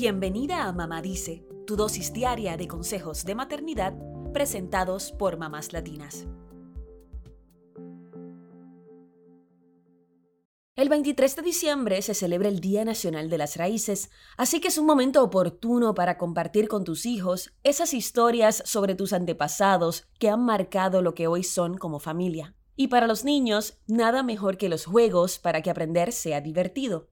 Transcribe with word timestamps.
Bienvenida 0.00 0.62
a 0.62 0.72
Mamá 0.72 1.02
Dice, 1.02 1.44
tu 1.66 1.74
dosis 1.74 2.12
diaria 2.12 2.56
de 2.56 2.68
consejos 2.68 3.24
de 3.24 3.34
maternidad 3.34 3.94
presentados 4.32 5.10
por 5.10 5.38
mamás 5.38 5.72
latinas. 5.72 6.24
El 10.76 10.88
23 10.88 11.34
de 11.34 11.42
diciembre 11.42 12.00
se 12.02 12.14
celebra 12.14 12.46
el 12.46 12.60
Día 12.60 12.84
Nacional 12.84 13.28
de 13.28 13.38
las 13.38 13.56
Raíces, 13.56 14.10
así 14.36 14.60
que 14.60 14.68
es 14.68 14.78
un 14.78 14.86
momento 14.86 15.20
oportuno 15.20 15.96
para 15.96 16.16
compartir 16.16 16.68
con 16.68 16.84
tus 16.84 17.04
hijos 17.04 17.52
esas 17.64 17.92
historias 17.92 18.62
sobre 18.64 18.94
tus 18.94 19.12
antepasados 19.12 20.06
que 20.20 20.28
han 20.28 20.44
marcado 20.44 21.02
lo 21.02 21.16
que 21.16 21.26
hoy 21.26 21.42
son 21.42 21.76
como 21.76 21.98
familia. 21.98 22.54
Y 22.76 22.86
para 22.86 23.08
los 23.08 23.24
niños, 23.24 23.80
nada 23.88 24.22
mejor 24.22 24.58
que 24.58 24.68
los 24.68 24.84
juegos 24.84 25.40
para 25.40 25.60
que 25.60 25.70
aprender 25.70 26.12
sea 26.12 26.40
divertido. 26.40 27.08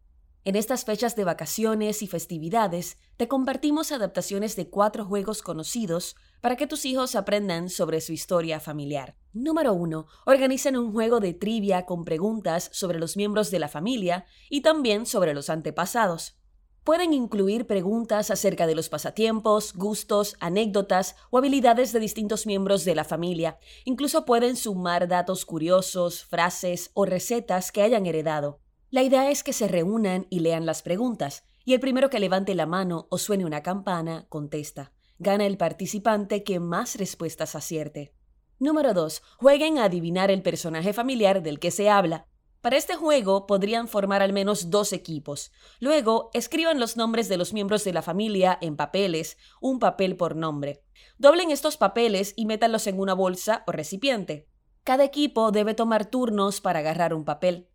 En 0.46 0.54
estas 0.54 0.84
fechas 0.84 1.16
de 1.16 1.24
vacaciones 1.24 2.02
y 2.02 2.06
festividades, 2.06 2.98
te 3.16 3.26
compartimos 3.26 3.90
adaptaciones 3.90 4.54
de 4.54 4.70
cuatro 4.70 5.04
juegos 5.04 5.42
conocidos 5.42 6.14
para 6.40 6.54
que 6.54 6.68
tus 6.68 6.84
hijos 6.84 7.16
aprendan 7.16 7.68
sobre 7.68 8.00
su 8.00 8.12
historia 8.12 8.60
familiar. 8.60 9.16
Número 9.32 9.72
1. 9.72 10.06
Organizan 10.24 10.76
un 10.76 10.92
juego 10.92 11.18
de 11.18 11.34
trivia 11.34 11.84
con 11.84 12.04
preguntas 12.04 12.70
sobre 12.72 13.00
los 13.00 13.16
miembros 13.16 13.50
de 13.50 13.58
la 13.58 13.66
familia 13.66 14.24
y 14.48 14.60
también 14.60 15.04
sobre 15.04 15.34
los 15.34 15.50
antepasados. 15.50 16.38
Pueden 16.84 17.12
incluir 17.12 17.66
preguntas 17.66 18.30
acerca 18.30 18.68
de 18.68 18.76
los 18.76 18.88
pasatiempos, 18.88 19.74
gustos, 19.74 20.36
anécdotas 20.38 21.16
o 21.30 21.38
habilidades 21.38 21.92
de 21.92 21.98
distintos 21.98 22.46
miembros 22.46 22.84
de 22.84 22.94
la 22.94 23.02
familia. 23.02 23.58
Incluso 23.84 24.24
pueden 24.24 24.54
sumar 24.54 25.08
datos 25.08 25.44
curiosos, 25.44 26.24
frases 26.24 26.92
o 26.94 27.04
recetas 27.04 27.72
que 27.72 27.82
hayan 27.82 28.06
heredado. 28.06 28.60
La 28.90 29.02
idea 29.02 29.30
es 29.30 29.42
que 29.42 29.52
se 29.52 29.66
reúnan 29.66 30.26
y 30.30 30.40
lean 30.40 30.64
las 30.64 30.82
preguntas, 30.82 31.44
y 31.64 31.74
el 31.74 31.80
primero 31.80 32.08
que 32.08 32.20
levante 32.20 32.54
la 32.54 32.66
mano 32.66 33.08
o 33.10 33.18
suene 33.18 33.44
una 33.44 33.62
campana 33.62 34.26
contesta. 34.28 34.92
Gana 35.18 35.46
el 35.46 35.56
participante 35.56 36.44
que 36.44 36.60
más 36.60 36.96
respuestas 36.96 37.56
acierte. 37.56 38.14
Número 38.60 38.94
2. 38.94 39.22
Jueguen 39.38 39.78
a 39.78 39.84
adivinar 39.84 40.30
el 40.30 40.42
personaje 40.42 40.92
familiar 40.92 41.42
del 41.42 41.58
que 41.58 41.72
se 41.72 41.90
habla. 41.90 42.26
Para 42.60 42.76
este 42.76 42.94
juego 42.94 43.46
podrían 43.46 43.88
formar 43.88 44.22
al 44.22 44.32
menos 44.32 44.70
dos 44.70 44.92
equipos. 44.92 45.50
Luego, 45.80 46.30
escriban 46.32 46.78
los 46.78 46.96
nombres 46.96 47.28
de 47.28 47.38
los 47.38 47.52
miembros 47.52 47.82
de 47.84 47.92
la 47.92 48.02
familia 48.02 48.56
en 48.60 48.76
papeles, 48.76 49.36
un 49.60 49.78
papel 49.78 50.16
por 50.16 50.36
nombre. 50.36 50.84
Doblen 51.18 51.50
estos 51.50 51.76
papeles 51.76 52.34
y 52.36 52.46
métanlos 52.46 52.86
en 52.86 53.00
una 53.00 53.14
bolsa 53.14 53.64
o 53.66 53.72
recipiente. 53.72 54.48
Cada 54.84 55.04
equipo 55.04 55.50
debe 55.50 55.74
tomar 55.74 56.06
turnos 56.06 56.60
para 56.60 56.78
agarrar 56.78 57.14
un 57.14 57.24
papel. 57.24 57.68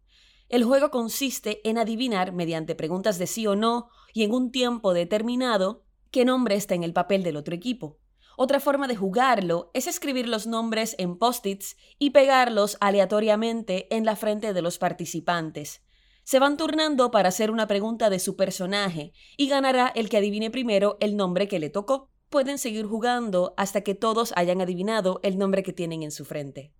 El 0.52 0.66
juego 0.66 0.92
consiste 0.92 1.62
en 1.64 1.78
adivinar, 1.78 2.34
mediante 2.34 2.76
preguntas 2.76 3.18
de 3.18 3.26
sí 3.26 3.48
o 3.48 3.56
no 3.56 3.88
y 4.14 4.24
en 4.24 4.34
un 4.34 4.52
tiempo 4.52 4.94
determinado, 4.94 5.86
qué 6.12 6.26
nombre 6.26 6.56
está 6.56 6.76
en 6.76 6.84
el 6.84 6.92
papel 6.92 7.24
del 7.24 7.38
otro 7.38 7.56
equipo. 7.56 8.00
Otra 8.36 8.60
forma 8.60 8.90
de 8.90 8.98
jugarlo 8.98 9.72
es 9.74 9.88
escribir 9.88 10.28
los 10.28 10.48
nombres 10.48 10.96
en 10.98 11.18
post-its 11.18 11.78
y 11.98 12.10
pegarlos 12.10 12.76
aleatoriamente 12.82 13.88
en 13.96 14.04
la 14.04 14.18
frente 14.18 14.52
de 14.52 14.62
los 14.62 14.78
participantes. 14.78 15.84
Se 16.26 16.38
van 16.38 16.58
turnando 16.58 17.12
para 17.12 17.30
hacer 17.30 17.50
una 17.50 17.68
pregunta 17.68 18.10
de 18.10 18.20
su 18.20 18.36
personaje 18.36 19.14
y 19.38 19.48
ganará 19.48 19.88
el 19.96 20.10
que 20.10 20.18
adivine 20.18 20.52
primero 20.52 20.98
el 21.00 21.16
nombre 21.16 21.48
que 21.48 21.60
le 21.60 21.70
tocó. 21.70 22.10
Pueden 22.30 22.58
seguir 22.58 22.86
jugando 22.86 23.54
hasta 23.56 23.82
que 23.82 23.96
todos 23.96 24.34
hayan 24.36 24.60
adivinado 24.60 25.22
el 25.24 25.38
nombre 25.38 25.64
que 25.64 25.72
tienen 25.72 26.04
en 26.04 26.12
su 26.12 26.26
frente. 26.26 26.74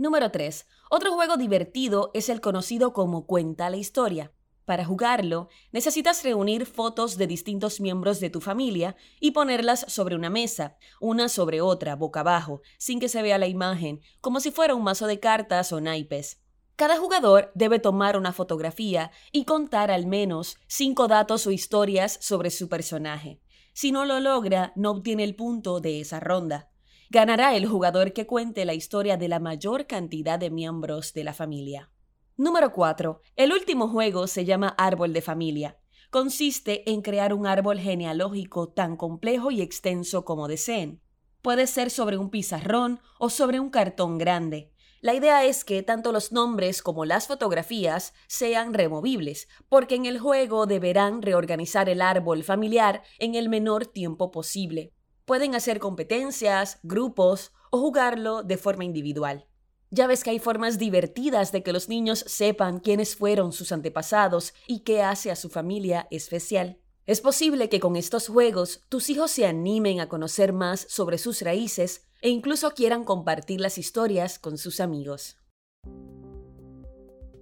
Número 0.00 0.30
3. 0.30 0.66
Otro 0.88 1.12
juego 1.12 1.36
divertido 1.36 2.10
es 2.14 2.30
el 2.30 2.40
conocido 2.40 2.94
como 2.94 3.26
Cuenta 3.26 3.68
la 3.68 3.76
historia. 3.76 4.32
Para 4.64 4.86
jugarlo, 4.86 5.50
necesitas 5.72 6.24
reunir 6.24 6.64
fotos 6.64 7.18
de 7.18 7.26
distintos 7.26 7.82
miembros 7.82 8.18
de 8.18 8.30
tu 8.30 8.40
familia 8.40 8.96
y 9.20 9.32
ponerlas 9.32 9.84
sobre 9.88 10.16
una 10.16 10.30
mesa, 10.30 10.78
una 11.02 11.28
sobre 11.28 11.60
otra, 11.60 11.96
boca 11.96 12.20
abajo, 12.20 12.62
sin 12.78 12.98
que 12.98 13.10
se 13.10 13.20
vea 13.20 13.36
la 13.36 13.46
imagen, 13.46 14.00
como 14.22 14.40
si 14.40 14.50
fuera 14.50 14.74
un 14.74 14.84
mazo 14.84 15.06
de 15.06 15.20
cartas 15.20 15.70
o 15.70 15.82
naipes. 15.82 16.40
Cada 16.76 16.96
jugador 16.96 17.52
debe 17.54 17.78
tomar 17.78 18.16
una 18.16 18.32
fotografía 18.32 19.10
y 19.32 19.44
contar 19.44 19.90
al 19.90 20.06
menos 20.06 20.56
cinco 20.66 21.08
datos 21.08 21.46
o 21.46 21.50
historias 21.50 22.16
sobre 22.22 22.48
su 22.48 22.70
personaje. 22.70 23.42
Si 23.74 23.92
no 23.92 24.06
lo 24.06 24.18
logra, 24.18 24.72
no 24.76 24.92
obtiene 24.92 25.24
el 25.24 25.36
punto 25.36 25.78
de 25.80 26.00
esa 26.00 26.20
ronda. 26.20 26.69
Ganará 27.12 27.56
el 27.56 27.66
jugador 27.66 28.12
que 28.12 28.24
cuente 28.24 28.64
la 28.64 28.72
historia 28.72 29.16
de 29.16 29.26
la 29.26 29.40
mayor 29.40 29.88
cantidad 29.88 30.38
de 30.38 30.48
miembros 30.48 31.12
de 31.12 31.24
la 31.24 31.34
familia. 31.34 31.90
Número 32.36 32.72
4. 32.72 33.20
El 33.34 33.52
último 33.52 33.88
juego 33.88 34.28
se 34.28 34.44
llama 34.44 34.76
Árbol 34.78 35.12
de 35.12 35.20
Familia. 35.20 35.76
Consiste 36.10 36.88
en 36.88 37.02
crear 37.02 37.34
un 37.34 37.48
árbol 37.48 37.80
genealógico 37.80 38.68
tan 38.68 38.96
complejo 38.96 39.50
y 39.50 39.60
extenso 39.60 40.24
como 40.24 40.46
deseen. 40.46 41.02
Puede 41.42 41.66
ser 41.66 41.90
sobre 41.90 42.16
un 42.16 42.30
pizarrón 42.30 43.00
o 43.18 43.28
sobre 43.28 43.58
un 43.58 43.70
cartón 43.70 44.16
grande. 44.16 44.70
La 45.00 45.12
idea 45.12 45.44
es 45.44 45.64
que 45.64 45.82
tanto 45.82 46.12
los 46.12 46.30
nombres 46.30 46.80
como 46.80 47.04
las 47.04 47.26
fotografías 47.26 48.14
sean 48.28 48.72
removibles, 48.72 49.48
porque 49.68 49.96
en 49.96 50.06
el 50.06 50.20
juego 50.20 50.66
deberán 50.66 51.22
reorganizar 51.22 51.88
el 51.88 52.02
árbol 52.02 52.44
familiar 52.44 53.02
en 53.18 53.34
el 53.34 53.48
menor 53.48 53.86
tiempo 53.86 54.30
posible. 54.30 54.92
Pueden 55.30 55.54
hacer 55.54 55.78
competencias, 55.78 56.80
grupos 56.82 57.52
o 57.70 57.78
jugarlo 57.78 58.42
de 58.42 58.56
forma 58.56 58.84
individual. 58.84 59.46
Ya 59.88 60.08
ves 60.08 60.24
que 60.24 60.30
hay 60.30 60.40
formas 60.40 60.76
divertidas 60.76 61.52
de 61.52 61.62
que 61.62 61.72
los 61.72 61.88
niños 61.88 62.24
sepan 62.26 62.80
quiénes 62.80 63.14
fueron 63.14 63.52
sus 63.52 63.70
antepasados 63.70 64.54
y 64.66 64.80
qué 64.80 65.02
hace 65.02 65.30
a 65.30 65.36
su 65.36 65.48
familia 65.48 66.08
especial. 66.10 66.80
Es 67.06 67.20
posible 67.20 67.68
que 67.68 67.78
con 67.78 67.94
estos 67.94 68.26
juegos 68.26 68.80
tus 68.88 69.08
hijos 69.08 69.30
se 69.30 69.46
animen 69.46 70.00
a 70.00 70.08
conocer 70.08 70.52
más 70.52 70.84
sobre 70.88 71.16
sus 71.16 71.42
raíces 71.42 72.08
e 72.22 72.28
incluso 72.28 72.72
quieran 72.72 73.04
compartir 73.04 73.60
las 73.60 73.78
historias 73.78 74.40
con 74.40 74.58
sus 74.58 74.80
amigos. 74.80 75.36